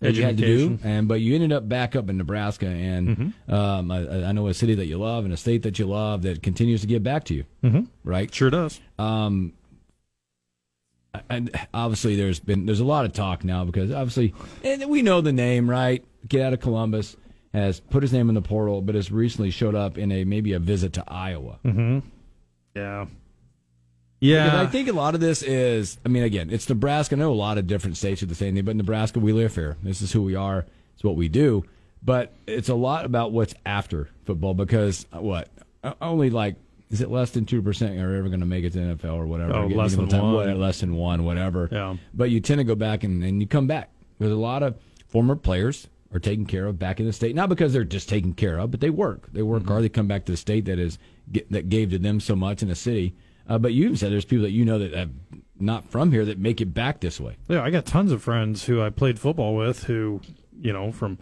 you 0.00 0.22
had 0.22 0.36
to 0.38 0.46
do, 0.46 0.78
and 0.84 1.08
but 1.08 1.20
you 1.20 1.34
ended 1.34 1.52
up 1.52 1.68
back 1.68 1.96
up 1.96 2.08
in 2.08 2.16
Nebraska, 2.16 2.66
and 2.66 3.32
um, 3.48 3.90
I, 3.90 4.26
I 4.26 4.32
know 4.32 4.46
a 4.48 4.54
city 4.54 4.74
that 4.76 4.86
you 4.86 4.98
love 4.98 5.24
and 5.24 5.34
a 5.34 5.36
state 5.36 5.62
that 5.64 5.78
you 5.78 5.86
love 5.86 6.22
that 6.22 6.42
continues 6.42 6.82
to 6.82 6.86
give 6.86 7.02
back 7.02 7.24
to 7.24 7.34
you, 7.34 7.44
mm-hmm. 7.64 7.82
right? 8.04 8.32
Sure 8.32 8.50
does. 8.50 8.80
Um, 8.98 9.54
and 11.28 11.50
obviously, 11.74 12.16
there's 12.16 12.38
been 12.38 12.66
there's 12.66 12.80
a 12.80 12.84
lot 12.84 13.04
of 13.04 13.12
talk 13.12 13.44
now 13.44 13.64
because 13.64 13.90
obviously, 13.90 14.34
and 14.62 14.88
we 14.88 15.02
know 15.02 15.20
the 15.20 15.32
name, 15.32 15.68
right? 15.68 16.04
Get 16.28 16.42
out 16.42 16.52
of 16.52 16.60
Columbus 16.60 17.16
has 17.52 17.80
put 17.80 18.02
his 18.02 18.12
name 18.12 18.28
in 18.28 18.34
the 18.34 18.42
portal, 18.42 18.82
but 18.82 18.94
has 18.94 19.10
recently 19.10 19.50
showed 19.50 19.74
up 19.74 19.98
in 19.98 20.12
a 20.12 20.24
maybe 20.24 20.52
a 20.52 20.58
visit 20.58 20.92
to 20.94 21.04
Iowa. 21.08 21.58
Yeah. 22.74 23.06
Yeah, 24.20 24.44
Because 24.46 24.66
I 24.66 24.70
think 24.70 24.88
a 24.88 24.92
lot 24.92 25.14
of 25.14 25.20
this 25.20 25.42
is, 25.42 25.98
I 26.04 26.08
mean, 26.08 26.24
again, 26.24 26.50
it's 26.50 26.68
Nebraska. 26.68 27.14
I 27.14 27.18
know 27.18 27.32
a 27.32 27.34
lot 27.34 27.58
of 27.58 27.66
different 27.66 27.96
states 27.96 28.22
are 28.22 28.26
the 28.26 28.34
same 28.34 28.54
thing, 28.54 28.64
but 28.64 28.74
Nebraska, 28.76 29.20
we 29.20 29.32
live 29.32 29.54
here. 29.54 29.76
This 29.82 30.02
is 30.02 30.12
who 30.12 30.22
we 30.22 30.34
are. 30.34 30.66
It's 30.94 31.04
what 31.04 31.16
we 31.16 31.28
do. 31.28 31.64
But 32.02 32.32
it's 32.46 32.68
a 32.68 32.74
lot 32.74 33.04
about 33.04 33.32
what's 33.32 33.54
after 33.64 34.08
football 34.24 34.54
because 34.54 35.06
uh, 35.12 35.20
what? 35.20 35.48
Only 36.00 36.30
like, 36.30 36.56
is 36.90 37.00
it 37.00 37.10
less 37.10 37.30
than 37.30 37.44
2% 37.44 38.02
are 38.02 38.16
ever 38.16 38.28
going 38.28 38.40
to 38.40 38.46
make 38.46 38.64
it 38.64 38.72
to 38.72 38.78
NFL 38.78 39.14
or 39.14 39.26
whatever? 39.26 39.52
Oh, 39.54 39.66
less 39.66 39.94
than 39.94 40.08
time- 40.08 40.22
one. 40.22 40.34
what, 40.34 40.56
less 40.56 40.80
than 40.80 40.96
one, 40.96 41.24
whatever. 41.24 41.68
Yeah. 41.70 41.96
But 42.14 42.30
you 42.30 42.40
tend 42.40 42.58
to 42.58 42.64
go 42.64 42.74
back 42.74 43.04
and, 43.04 43.22
and 43.22 43.40
you 43.40 43.46
come 43.46 43.66
back. 43.66 43.90
There's 44.18 44.32
a 44.32 44.36
lot 44.36 44.62
of 44.62 44.76
former 45.08 45.36
players 45.36 45.86
are 46.12 46.18
taken 46.18 46.46
care 46.46 46.66
of 46.66 46.78
back 46.78 46.98
in 47.00 47.06
the 47.06 47.12
state, 47.12 47.34
not 47.34 47.48
because 47.48 47.72
they're 47.72 47.84
just 47.84 48.08
taken 48.08 48.32
care 48.32 48.58
of, 48.58 48.70
but 48.70 48.80
they 48.80 48.90
work. 48.90 49.28
They 49.32 49.42
work 49.42 49.66
hard. 49.66 49.84
They 49.84 49.88
come 49.88 50.08
back 50.08 50.24
to 50.24 50.32
the 50.32 50.38
state 50.38 50.64
that 50.64 50.78
is 50.78 50.98
that 51.50 51.68
gave 51.68 51.90
to 51.90 51.98
them 51.98 52.20
so 52.20 52.34
much 52.34 52.62
in 52.62 52.68
the 52.68 52.74
city. 52.74 53.14
Uh, 53.48 53.58
but 53.58 53.72
you 53.72 53.96
said 53.96 54.12
there's 54.12 54.24
people 54.24 54.42
that 54.42 54.50
you 54.50 54.64
know 54.64 54.78
that 54.78 54.92
have 54.92 55.10
not 55.58 55.84
from 55.90 56.12
here 56.12 56.24
that 56.24 56.38
make 56.38 56.60
it 56.60 56.74
back 56.74 57.00
this 57.00 57.18
way. 57.20 57.36
Yeah, 57.48 57.62
I 57.62 57.70
got 57.70 57.86
tons 57.86 58.12
of 58.12 58.22
friends 58.22 58.66
who 58.66 58.82
I 58.82 58.90
played 58.90 59.18
football 59.18 59.56
with 59.56 59.84
who, 59.84 60.20
you 60.60 60.72
know, 60.72 60.92
from 60.92 61.18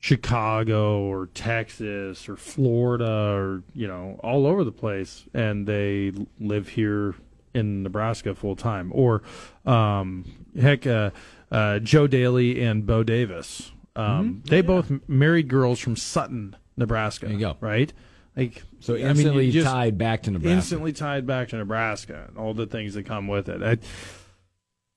Chicago 0.00 1.00
or 1.02 1.26
Texas 1.26 2.28
or 2.28 2.36
Florida 2.36 3.32
or, 3.34 3.62
you 3.74 3.86
know, 3.86 4.18
all 4.22 4.46
over 4.46 4.64
the 4.64 4.72
place. 4.72 5.24
And 5.34 5.66
they 5.66 6.12
live 6.40 6.68
here 6.70 7.14
in 7.54 7.82
Nebraska 7.82 8.34
full 8.34 8.56
time. 8.56 8.90
Or, 8.94 9.22
um, 9.64 10.24
heck, 10.60 10.86
uh, 10.86 11.10
uh, 11.50 11.78
Joe 11.78 12.06
Daly 12.06 12.62
and 12.62 12.86
Bo 12.86 13.02
Davis. 13.02 13.72
Um, 13.94 14.42
They 14.46 14.60
both 14.60 14.92
married 15.08 15.48
girls 15.48 15.78
from 15.78 15.96
Sutton, 15.96 16.56
Nebraska. 16.76 17.26
There 17.26 17.34
you 17.34 17.40
go. 17.40 17.56
Right? 17.60 17.92
Like, 18.36 18.62
So 18.80 18.94
I 18.94 18.98
mean, 18.98 19.06
instantly 19.08 19.50
just- 19.50 19.66
tied 19.66 19.96
back 19.96 20.22
to 20.24 20.30
Nebraska. 20.30 20.54
instantly 20.56 20.92
tied 20.92 21.26
back 21.26 21.48
to 21.48 21.56
Nebraska 21.56 22.26
and 22.28 22.36
all 22.36 22.52
the 22.54 22.66
things 22.66 22.94
that 22.94 23.04
come 23.06 23.26
with 23.28 23.48
it. 23.48 23.62
I, 23.62 23.78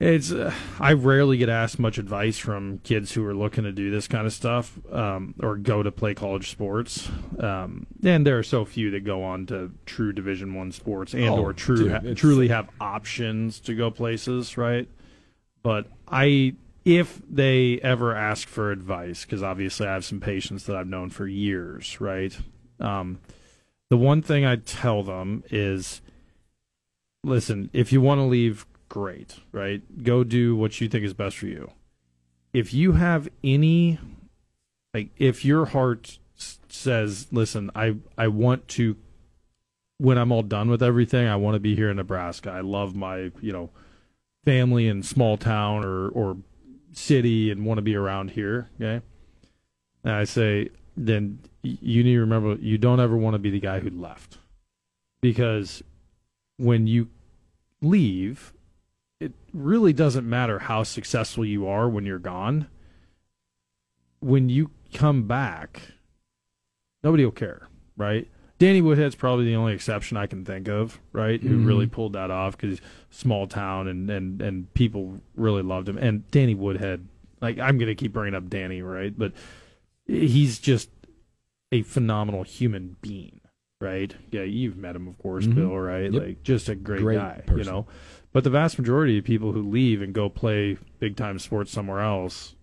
it's 0.02 0.32
uh, 0.32 0.54
I 0.80 0.94
rarely 0.94 1.38
get 1.38 1.50
asked 1.50 1.78
much 1.78 1.98
advice 1.98 2.38
from 2.38 2.78
kids 2.80 3.12
who 3.14 3.26
are 3.26 3.34
looking 3.34 3.66
to 3.66 3.74
do 3.74 3.92
this 3.92 4.08
kind 4.08 4.26
of 4.26 4.32
stuff 4.32 4.78
um, 4.94 5.36
or 5.42 5.58
go 5.58 5.84
to 5.84 5.92
play 5.92 6.14
college 6.14 6.50
sports. 6.52 7.10
Um, 7.38 7.86
and 8.04 8.26
there 8.26 8.38
are 8.40 8.44
so 8.44 8.64
few 8.64 8.92
that 8.92 9.04
go 9.04 9.24
on 9.24 9.46
to 9.48 9.72
true 9.86 10.14
Division 10.14 10.54
One 10.56 10.72
sports 10.72 11.14
and 11.14 11.26
Oh, 11.26 11.42
or 11.42 11.52
true 11.52 11.90
dude, 11.90 11.92
ha- 11.92 12.14
truly 12.16 12.48
have 12.48 12.70
options 12.80 13.60
to 13.62 13.76
go 13.76 13.92
places, 13.92 14.58
right? 14.58 14.88
But 15.64 15.88
I 16.08 16.56
if 16.86 17.22
they 17.30 17.80
ever 17.84 18.16
ask 18.16 18.48
for 18.48 18.72
advice, 18.72 19.26
because 19.26 19.44
obviously 19.44 19.86
I 19.86 19.94
have 19.94 20.06
some 20.06 20.22
patients 20.22 20.66
that 20.68 20.78
I've 20.78 20.88
known 20.88 21.10
for 21.10 21.28
years, 21.28 22.00
right? 22.00 22.38
Um, 22.80 23.20
the 23.90 23.98
one 23.98 24.22
thing 24.22 24.46
I 24.46 24.56
tell 24.56 25.04
them 25.04 25.44
is 25.50 26.02
listen, 27.24 27.70
if 27.74 27.92
you 27.92 28.02
want 28.02 28.20
to 28.20 28.24
leave, 28.24 28.66
great, 28.88 29.38
right? 29.52 30.04
Go 30.04 30.24
do 30.24 30.56
what 30.56 30.80
you 30.82 30.90
think 30.90 31.06
is 31.06 31.14
best 31.14 31.38
for 31.38 31.48
you. 31.48 31.72
If 32.54 32.74
you 32.74 32.94
have 32.94 33.30
any, 33.44 34.00
like, 34.94 35.10
if 35.18 35.46
your 35.46 35.66
heart 35.66 36.18
says, 36.36 37.28
listen, 37.32 37.70
I, 37.76 37.98
I 38.18 38.28
want 38.28 38.68
to, 38.70 38.96
when 39.98 40.18
I'm 40.18 40.32
all 40.32 40.42
done 40.42 40.70
with 40.70 40.82
everything, 40.82 41.28
I 41.28 41.36
want 41.36 41.56
to 41.56 41.60
be 41.60 41.76
here 41.76 41.90
in 41.90 41.98
Nebraska. 41.98 42.50
I 42.50 42.62
love 42.62 42.96
my, 42.96 43.32
you 43.42 43.52
know, 43.52 43.70
family 44.46 44.88
in 44.88 45.04
small 45.04 45.38
town 45.38 45.84
or, 45.86 46.10
or 46.10 46.38
city 46.92 47.52
and 47.52 47.66
want 47.66 47.78
to 47.78 47.84
be 47.84 47.96
around 47.96 48.32
here, 48.32 48.70
okay? 48.76 49.06
And 50.04 50.14
I 50.14 50.24
say, 50.24 50.70
then 51.06 51.40
you 51.64 52.04
need 52.04 52.14
to 52.14 52.20
remember 52.20 52.56
you 52.56 52.78
don't 52.78 53.00
ever 53.00 53.16
want 53.16 53.34
to 53.34 53.40
be 53.40 53.50
the 53.50 53.60
guy 53.60 53.80
who 53.80 53.90
left. 53.90 54.38
Because 55.22 55.82
when 56.58 56.88
you 56.88 57.08
leave, 57.82 58.54
it 59.20 59.34
really 59.54 59.94
doesn't 59.94 60.28
matter 60.28 60.60
how 60.60 60.84
successful 60.84 61.46
you 61.46 61.68
are 61.68 61.90
when 61.90 62.06
you're 62.06 62.20
gone. 62.20 62.68
When 64.20 64.50
you 64.50 64.72
come 64.94 65.24
back, 65.28 65.82
nobody 67.04 67.24
will 67.24 67.32
care, 67.32 67.68
right? 67.96 68.28
Danny 68.58 68.82
Woodhead's 68.82 69.16
probably 69.16 69.46
the 69.46 69.56
only 69.56 69.74
exception 69.74 70.18
I 70.18 70.28
can 70.28 70.44
think 70.44 70.68
of, 70.68 71.00
right? 71.14 71.42
Who 71.42 71.60
Mhm. 71.60 71.66
really 71.66 71.88
pulled 71.88 72.12
that 72.14 72.30
off 72.30 72.58
because 72.58 72.82
small 73.10 73.48
town 73.48 73.88
and, 73.88 74.10
and, 74.10 74.42
and 74.42 74.74
people 74.74 75.22
really 75.36 75.62
loved 75.62 75.88
him. 75.88 75.98
And 75.98 76.30
Danny 76.32 76.56
Woodhead, 76.56 77.08
like 77.42 77.58
I'm 77.58 77.78
gonna 77.78 77.96
keep 77.96 78.12
bringing 78.12 78.36
up 78.36 78.50
Danny, 78.50 78.82
right? 78.82 79.18
But 79.18 79.32
he's 80.10 80.60
just 80.60 80.90
a 81.72 81.84
phenomenal 81.84 82.44
human 82.44 82.96
being, 83.02 83.42
right? 83.80 84.16
Yeah, 84.32 84.42
you've 84.44 84.76
met 84.78 84.96
him, 84.96 85.08
of 85.08 85.18
course, 85.20 85.46
Mhm. 85.46 85.56
Bill, 85.56 85.78
right? 85.78 86.12
Yep. 86.12 86.24
Like 86.24 86.44
just 86.44 86.68
a 86.70 86.76
great, 86.76 87.02
Great 87.02 87.18
guy, 87.18 87.44
you 87.56 87.64
know. 87.64 87.86
But 88.32 88.44
the 88.44 88.50
vast 88.50 88.78
majority 88.80 89.18
of 89.18 89.24
people 89.24 89.52
who 89.54 89.62
leave 89.70 90.02
and 90.02 90.14
go 90.14 90.30
play 90.30 90.78
big 91.00 91.16
time 91.16 91.38
sports 91.40 91.72
somewhere 91.72 92.00
else, 92.00 92.56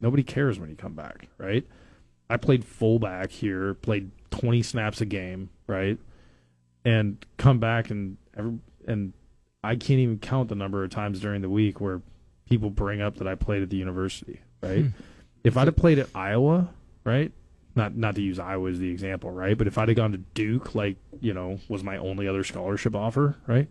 nobody 0.00 0.22
cares 0.22 0.58
when 0.58 0.70
you 0.70 0.76
come 0.76 0.94
back, 0.94 1.28
right? 1.38 1.66
I 2.28 2.36
played 2.36 2.64
fullback 2.64 3.30
here, 3.30 3.74
played 3.74 4.10
20 4.30 4.62
snaps 4.62 5.00
a 5.00 5.06
game, 5.06 5.50
right? 5.66 5.98
And 6.84 7.24
come 7.36 7.58
back 7.58 7.90
and 7.90 8.16
every, 8.36 8.58
and 8.86 9.12
I 9.62 9.74
can't 9.76 9.98
even 10.00 10.18
count 10.18 10.48
the 10.48 10.54
number 10.54 10.82
of 10.84 10.90
times 10.90 11.20
during 11.20 11.42
the 11.42 11.50
week 11.50 11.80
where 11.80 12.00
people 12.48 12.70
bring 12.70 13.00
up 13.00 13.16
that 13.18 13.26
I 13.28 13.34
played 13.34 13.62
at 13.62 13.70
the 13.70 13.76
university, 13.76 14.40
right? 14.62 14.86
If 15.42 15.56
I'd 15.56 15.68
have 15.68 15.76
played 15.76 15.98
at 15.98 16.08
Iowa, 16.14 16.70
right? 17.04 17.32
Not 17.74 17.96
not 17.96 18.14
to 18.16 18.22
use 18.22 18.38
Iowa 18.38 18.70
as 18.70 18.78
the 18.78 18.90
example, 18.90 19.30
right? 19.30 19.56
But 19.56 19.66
if 19.66 19.78
I'd 19.78 19.88
have 19.88 19.96
gone 19.96 20.12
to 20.12 20.18
Duke, 20.18 20.74
like 20.74 20.96
you 21.20 21.32
know, 21.32 21.60
was 21.68 21.84
my 21.84 21.96
only 21.96 22.26
other 22.26 22.44
scholarship 22.44 22.94
offer, 22.94 23.36
right? 23.46 23.68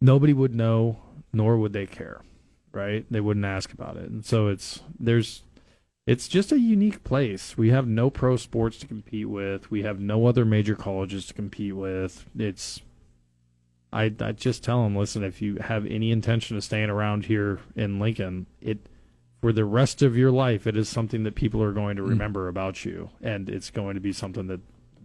Nobody 0.00 0.32
would 0.32 0.54
know, 0.54 0.98
nor 1.32 1.56
would 1.56 1.72
they 1.72 1.86
care, 1.86 2.20
right? 2.72 3.06
They 3.10 3.20
wouldn't 3.20 3.46
ask 3.46 3.72
about 3.72 3.96
it, 3.96 4.10
and 4.10 4.24
so 4.24 4.48
it's 4.48 4.80
there's 4.98 5.42
it's 6.06 6.28
just 6.28 6.52
a 6.52 6.58
unique 6.58 7.04
place. 7.04 7.56
We 7.56 7.70
have 7.70 7.86
no 7.86 8.10
pro 8.10 8.36
sports 8.36 8.78
to 8.78 8.86
compete 8.86 9.28
with. 9.28 9.70
We 9.70 9.82
have 9.82 10.00
no 10.00 10.26
other 10.26 10.44
major 10.44 10.74
colleges 10.74 11.26
to 11.28 11.34
compete 11.34 11.76
with. 11.76 12.26
It's 12.36 12.80
I 13.92 14.12
I 14.20 14.32
just 14.32 14.64
tell 14.64 14.82
them, 14.82 14.96
listen, 14.96 15.22
if 15.22 15.40
you 15.40 15.56
have 15.56 15.86
any 15.86 16.10
intention 16.10 16.56
of 16.56 16.64
staying 16.64 16.90
around 16.90 17.26
here 17.26 17.60
in 17.76 18.00
Lincoln, 18.00 18.46
it 18.60 18.78
for 19.42 19.52
the 19.52 19.64
rest 19.64 20.02
of 20.02 20.16
your 20.16 20.30
life, 20.30 20.66
it 20.68 20.76
is 20.76 20.88
something 20.88 21.24
that 21.24 21.34
people 21.34 21.62
are 21.62 21.72
going 21.72 21.96
to 21.96 22.02
mm. 22.02 22.08
remember 22.08 22.46
about 22.48 22.84
you, 22.84 23.10
and 23.20 23.50
it's 23.50 23.70
going 23.70 23.94
to 23.94 24.00
be 24.00 24.12
something 24.12 24.46
that 24.46 24.60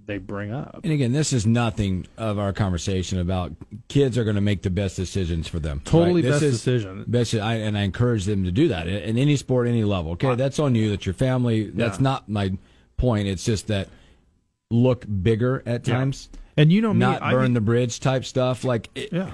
they 0.06 0.20
bring 0.20 0.54
up. 0.54 0.80
And 0.84 0.94
again, 0.94 1.12
this 1.12 1.34
is 1.34 1.46
nothing 1.46 2.08
of 2.18 2.38
our 2.40 2.54
conversation 2.54 3.20
about 3.20 3.52
kids 3.90 4.18
are 4.18 4.24
going 4.24 4.36
to 4.36 4.42
make 4.42 4.62
the 4.62 4.70
best 4.70 4.96
decisions 4.96 5.48
for 5.48 5.60
them. 5.60 5.82
Totally 5.84 6.22
right? 6.22 6.32
Best 6.32 6.44
is- 6.44 6.54
decision. 6.54 7.04
Best, 7.08 7.34
I, 7.34 7.56
and 7.56 7.76
I 7.76 7.82
encourage 7.82 8.26
them 8.26 8.46
to 8.46 8.52
do 8.52 8.68
that 8.70 8.88
in, 8.88 8.96
in 8.96 9.18
any 9.18 9.36
sport, 9.36 9.68
any 9.68 9.84
level. 9.84 10.12
Okay, 10.14 10.36
that's 10.36 10.60
on 10.60 10.76
you. 10.76 10.92
That's 10.92 11.06
your 11.06 11.16
family. 11.16 11.72
That's 11.72 11.98
Yeah. 11.98 12.04
not 12.04 12.30
my 12.30 12.56
point. 12.96 13.28
It's 13.28 13.44
just 13.44 13.68
that 13.68 13.90
look 14.70 15.06
bigger 15.24 15.64
at 15.66 15.88
Yeah. 15.88 15.96
times, 15.96 16.30
And 16.56 16.72
you 16.72 16.82
know 16.82 16.94
me, 16.94 17.00
not 17.00 17.22
I 17.24 17.32
burn 17.32 17.44
mean- 17.46 17.54
the 17.56 17.62
bridge 17.62 18.00
type 18.00 18.24
stuff. 18.24 18.64
Like, 18.64 18.90
it, 18.96 19.12
Yeah. 19.12 19.32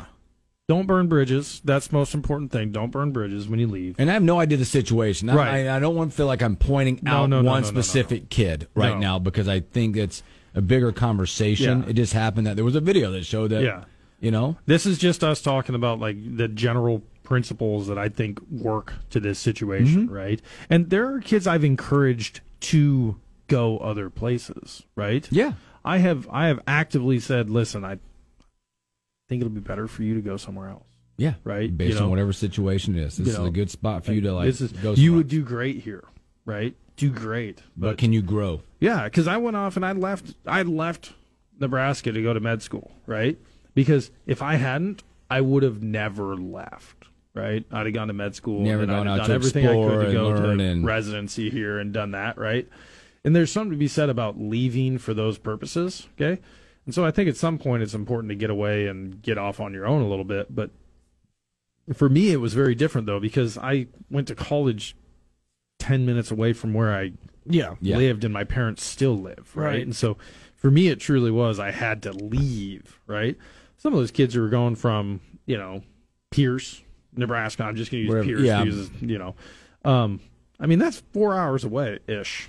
Don't 0.70 0.88
burn 0.88 1.08
bridges. 1.08 1.62
That's 1.65 1.88
the 1.88 1.96
most 1.96 2.13
important 2.13 2.51
thing. 2.51 2.72
Don't 2.72 2.89
burn 2.89 3.12
bridges 3.12 3.50
when 3.50 3.60
you 3.60 3.67
leave. 3.67 3.96
and 4.00 4.10
I 4.10 4.13
have 4.13 4.24
no 4.24 4.39
idea 4.39 4.58
the 4.58 4.63
situation. 4.65 5.29
I- 5.29 5.36
Right. 5.36 5.67
I, 5.67 5.75
I 5.75 5.79
don't 5.79 5.96
want 5.96 6.12
to 6.12 6.17
feel 6.17 6.25
like 6.25 6.41
I'm 6.41 6.55
pointing 6.55 7.00
No, 7.01 7.12
out 7.24 7.29
no, 7.29 7.41
no, 7.41 7.51
one 7.51 7.63
specific 7.65 8.29
kid 8.29 8.67
right 8.74 8.93
No. 8.93 9.00
now 9.00 9.20
because 9.20 9.50
I 9.50 9.60
think 9.60 9.98
it's 9.98 10.24
a 10.55 10.62
bigger 10.62 10.93
conversation. 10.93 11.84
Yeah. 11.84 11.89
It 11.89 11.93
just 11.93 12.13
happened 12.13 12.48
that 12.48 12.55
there 12.55 12.63
was 12.63 12.75
a 12.75 12.82
video 12.82 13.12
that 13.12 13.25
showed 13.25 13.50
that. 13.51 13.63
Yeah. 13.63 13.84
You 14.22 14.32
know, 14.32 14.55
This 14.65 14.86
is 14.86 14.98
just 15.00 15.22
us 15.22 15.41
talking 15.41 15.75
about 15.75 16.00
like 16.00 16.15
the 16.38 16.48
general 16.48 17.03
principles 17.24 17.88
that 17.88 17.98
I 17.98 18.08
think 18.08 18.39
work 18.50 18.93
to 19.10 19.20
this 19.20 19.39
situation, 19.39 20.05
Mm-hmm. 20.05 20.13
right? 20.13 20.41
And 20.70 20.89
there 20.89 21.13
are 21.13 21.20
kids 21.20 21.46
I've 21.46 21.65
encouraged 21.65 22.39
to 22.62 23.20
go 23.50 23.79
other 23.79 24.10
places, 24.10 24.84
right? 24.96 25.27
yeah. 25.29 25.53
I 25.84 25.98
have 25.98 26.29
I 26.32 26.48
have 26.48 26.62
actively 26.65 27.20
said, 27.20 27.50
listen, 27.50 27.84
I 27.84 27.98
think 29.34 29.42
it'll 29.42 29.54
be 29.54 29.60
better 29.60 29.88
for 29.88 30.04
you 30.04 30.13
to 30.13 30.22
go 30.22 30.38
somewhere 30.38 30.70
else. 30.70 30.86
Yeah. 31.18 31.34
Right. 31.44 31.75
Based 31.75 31.94
You 31.94 32.00
know, 32.00 32.06
on 32.06 32.10
whatever 32.12 32.34
situation 32.34 32.96
it 32.96 33.02
is. 33.02 33.18
This 33.18 33.28
you 33.28 33.34
is 33.34 33.40
know, 33.40 33.46
a 33.46 33.52
good 33.52 33.70
spot 33.72 34.06
for 34.06 34.13
you 34.13 34.22
to 34.22 34.34
like 34.34 34.46
this 34.46 34.62
is 34.62 34.72
go 34.72 34.94
you 34.94 35.13
would 35.13 35.28
do 35.28 35.44
great 35.44 35.78
here, 35.82 36.04
right? 36.46 36.75
Do 36.98 37.10
great, 37.10 37.60
but 37.75 37.98
can 37.98 38.13
you 38.13 38.22
grow? 38.22 38.62
Yeah, 38.80 39.06
because 39.06 39.28
I 39.28 39.38
went 39.38 39.58
off 39.58 39.75
and 39.75 39.86
I 39.86 39.94
left. 39.94 40.36
I 40.46 40.62
left 40.62 41.13
Nebraska 41.60 42.12
to 42.12 42.22
go 42.22 42.34
to 42.34 42.40
med 42.40 42.62
school, 42.62 42.92
right? 43.08 43.38
Because 43.74 44.12
if 44.28 44.44
I 44.44 44.56
hadn't, 44.56 45.02
I 45.30 45.42
would 45.42 45.63
have 45.63 45.82
never 45.82 46.36
left. 46.36 47.06
Right? 47.36 47.66
I'd 47.72 47.88
have 47.88 47.96
gone 47.96 48.10
to 48.10 48.13
med 48.13 48.36
school. 48.36 48.62
Never 48.62 48.84
and 48.84 48.92
gone 48.92 49.08
I'd 49.08 49.13
out 49.13 49.18
have 49.18 49.25
to 49.25 49.32
done 49.32 49.36
everything 49.36 49.68
I 49.68 49.74
could 49.74 50.06
to 50.06 50.13
go 50.13 50.28
learn 50.30 50.58
to 50.60 50.63
and- 50.66 50.86
residency 50.86 51.50
here 51.50 51.80
and 51.80 51.92
done 51.92 52.12
that. 52.12 52.38
Right? 52.38 52.70
And 53.25 53.36
there's 53.36 53.52
something 53.52 53.72
to 53.72 53.78
be 53.78 53.88
said 53.88 54.10
about 54.10 54.40
leaving 54.40 55.00
for 55.00 55.16
those 55.16 55.40
purposes. 55.40 56.08
Okay. 56.20 56.42
And 56.86 56.94
so 56.94 57.06
I 57.06 57.12
think 57.12 57.30
at 57.30 57.38
some 57.38 57.58
point 57.58 57.82
it's 57.84 57.94
important 57.94 58.30
to 58.30 58.36
get 58.36 58.50
away 58.50 58.88
and 58.88 59.22
get 59.22 59.38
off 59.38 59.60
on 59.60 59.74
your 59.74 59.86
own 59.86 60.02
a 60.02 60.08
little 60.08 60.25
bit. 60.25 60.54
But 60.54 60.72
for 61.94 62.10
me, 62.10 62.32
it 62.32 62.38
was 62.38 62.54
very 62.54 62.75
different 62.75 63.08
though 63.08 63.20
because 63.20 63.58
I 63.58 63.88
went 64.10 64.28
to 64.30 64.36
college 64.36 64.96
ten 65.80 66.06
minutes 66.06 66.32
away 66.32 66.54
from 66.54 66.74
where 66.74 66.94
I 66.94 67.12
Yeah. 67.46 67.75
Yeah. 67.82 67.98
lived 67.98 68.24
and 68.24 68.34
my 68.34 68.44
parents 68.44 68.84
still 68.84 69.18
live, 69.18 69.52
right? 69.56 69.66
Right. 69.66 69.82
And 69.84 69.96
so 69.96 70.18
for 70.56 70.72
me 70.72 70.88
it 70.88 71.00
truly 71.00 71.32
was 71.32 71.60
I 71.60 71.72
had 71.72 72.02
to 72.04 72.12
leave, 72.13 73.00
right? 73.08 73.38
some 73.78 73.92
of 73.92 74.00
those 74.00 74.12
kids 74.12 74.34
who 74.34 74.42
are 74.42 74.48
going 74.50 74.75
from 74.75 75.20
you 75.46 75.58
know 75.58 75.84
Pierce, 76.32 76.82
Nebraska. 77.16 77.63
I'm 77.63 77.75
just 77.75 77.92
going 77.92 78.00
to 78.00 78.06
use 78.06 78.10
Wherever- 78.10 78.28
Pierce. 78.28 78.42
yeah. 78.44 78.63
Because, 78.63 78.90
you 79.02 79.18
know, 79.18 79.36
um, 79.84 80.22
I 80.60 80.68
mean 80.68 80.80
that's 80.80 81.02
four 81.12 81.36
hours 81.36 81.63
away 81.66 82.00
ish. 82.08 82.48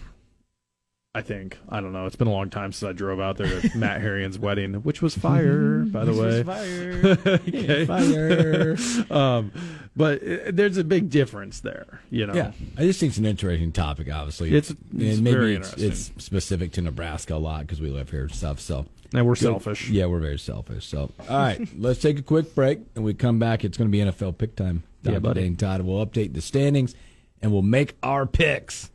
I 1.17 1.23
think 1.23 1.57
I 1.69 1.81
don't 1.81 1.93
know. 1.93 2.07
It's 2.07 2.17
been 2.17 2.27
a 2.27 2.33
long 2.33 2.51
time 2.51 2.73
since 2.73 2.89
I 2.89 2.93
drove 2.93 3.21
out 3.21 3.37
there 3.37 3.61
to 3.61 3.71
Matt 3.79 4.01
Harrigan's 4.01 4.37
wedding, 4.39 4.75
which 4.83 5.01
was 5.01 5.17
fire, 5.17 5.81
by 5.85 6.05
the 6.05 6.13
way. 6.13 6.43
okay. 7.49 7.87
Fire. 7.87 8.77
um, 9.17 9.53
but 9.95 10.21
uh, 10.27 10.37
there's 10.53 10.77
a 10.77 10.83
big 10.83 11.11
difference 11.11 11.61
there. 11.61 12.01
You 12.11 12.27
know. 12.27 12.35
Yeah, 12.35 12.51
I 12.77 12.83
just 12.83 12.99
think 12.99 13.11
it's 13.11 13.19
an 13.19 13.27
interesting 13.27 13.71
topic. 13.71 14.13
Obviously, 14.13 14.49
It's- 14.57 14.71
And 14.71 14.79
maybe 14.93 15.21
very 15.21 15.55
it's, 15.55 15.73
interesting. 15.75 16.13
it's 16.17 16.25
specific 16.25 16.73
to 16.73 16.83
Nebraska 16.83 17.35
a 17.35 17.37
lot 17.37 17.61
because 17.61 17.81
we 17.81 17.91
live 17.91 18.11
here 18.11 18.23
and 18.23 18.33
stuff. 18.35 18.59
So 18.59 18.87
And 19.15 19.25
we're 19.25 19.35
Good. 19.35 19.43
selfish. 19.43 19.91
Yeah, 19.91 20.07
we're 20.07 20.19
very 20.19 20.39
selfish. 20.41 20.85
So, 20.87 21.13
all 21.29 21.39
right, 21.39 21.69
let's 21.79 22.01
take 22.01 22.19
a 22.19 22.23
quick 22.23 22.57
break, 22.57 22.81
and 22.97 23.05
we 23.05 23.15
come 23.15 23.39
back. 23.39 23.65
It's 23.65 23.79
going 23.79 23.89
to 23.89 23.93
be 23.93 24.03
NFL 24.03 24.37
pick 24.37 24.57
time. 24.57 24.83
Yeah, 25.05 25.13
Dr. 25.13 25.21
buddy. 25.21 25.41
Dane 25.43 25.55
Todd 25.57 25.83
will 25.83 26.05
update 26.05 26.35
the 26.35 26.41
standings, 26.41 26.97
and 27.41 27.53
we'll 27.53 27.63
make 27.63 27.95
our 28.03 28.27
picks 28.27 28.91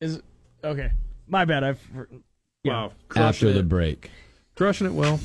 Is 0.00 0.20
okay. 0.64 0.90
My 1.28 1.44
bad. 1.44 1.64
I've 1.64 1.80
Wow. 2.64 2.86
after 2.86 2.94
Crushing 3.08 3.52
the 3.54 3.60
it. 3.60 3.68
break. 3.68 4.10
Crushing 4.54 4.86
it 4.86 4.92
well. 4.94 5.18